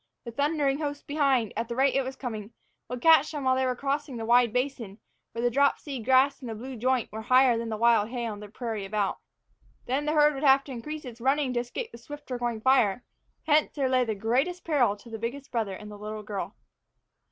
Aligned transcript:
The 0.23 0.31
thundering 0.31 0.79
host 0.79 1.05
behind, 1.05 1.53
at 1.55 1.67
the 1.67 1.75
rate 1.75 1.93
it 1.93 2.01
was 2.01 2.15
coming, 2.15 2.53
would 2.89 3.01
catch 3.01 3.29
them 3.29 3.43
while 3.43 3.55
they 3.55 3.67
were 3.67 3.75
crossing 3.75 4.17
the 4.17 4.25
wide 4.25 4.51
basin, 4.51 4.97
where 5.31 5.43
the 5.43 5.51
dropseed 5.55 6.05
grass 6.05 6.41
and 6.41 6.49
blue 6.57 6.75
joint 6.75 7.11
were 7.11 7.21
higher 7.21 7.55
than 7.55 7.69
the 7.69 7.77
wild 7.77 8.09
hay 8.09 8.25
on 8.25 8.39
the 8.39 8.49
prairie 8.49 8.83
about. 8.83 9.19
There 9.85 10.01
the 10.01 10.13
herd 10.13 10.33
would 10.33 10.41
have 10.41 10.63
to 10.63 10.71
increase 10.71 11.05
its 11.05 11.21
running 11.21 11.53
to 11.53 11.59
escape 11.59 11.91
the 11.91 11.99
swifter 11.99 12.39
going 12.39 12.61
fire; 12.61 13.03
hence, 13.43 13.73
there 13.75 13.89
lay 13.89 14.03
the 14.03 14.15
greatest 14.15 14.63
peril 14.65 14.95
to 14.95 15.09
the 15.11 15.19
biggest 15.19 15.51
brother 15.51 15.75
and 15.75 15.91
the 15.91 15.99
little 15.99 16.23
girl. 16.23 16.55